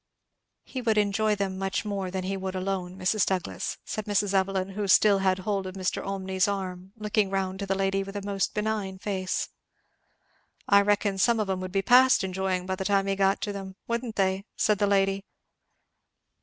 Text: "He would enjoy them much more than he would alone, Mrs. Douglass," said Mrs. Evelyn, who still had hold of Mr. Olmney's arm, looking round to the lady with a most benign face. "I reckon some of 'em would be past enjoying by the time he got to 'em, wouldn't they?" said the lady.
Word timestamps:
"He 0.63 0.81
would 0.81 0.97
enjoy 0.97 1.35
them 1.35 1.59
much 1.59 1.85
more 1.85 2.09
than 2.09 2.23
he 2.23 2.35
would 2.35 2.55
alone, 2.55 2.97
Mrs. 2.97 3.23
Douglass," 3.23 3.77
said 3.85 4.05
Mrs. 4.05 4.33
Evelyn, 4.33 4.69
who 4.69 4.87
still 4.87 5.19
had 5.19 5.37
hold 5.37 5.67
of 5.67 5.75
Mr. 5.75 6.03
Olmney's 6.03 6.47
arm, 6.47 6.91
looking 6.95 7.29
round 7.29 7.59
to 7.59 7.67
the 7.67 7.75
lady 7.75 8.01
with 8.01 8.15
a 8.15 8.25
most 8.25 8.55
benign 8.55 8.97
face. 8.97 9.49
"I 10.67 10.81
reckon 10.81 11.19
some 11.19 11.39
of 11.39 11.51
'em 11.51 11.59
would 11.59 11.71
be 11.71 11.83
past 11.83 12.23
enjoying 12.23 12.65
by 12.65 12.77
the 12.77 12.85
time 12.85 13.05
he 13.05 13.15
got 13.15 13.41
to 13.41 13.53
'em, 13.53 13.75
wouldn't 13.87 14.15
they?" 14.15 14.45
said 14.55 14.79
the 14.79 14.87
lady. 14.87 15.23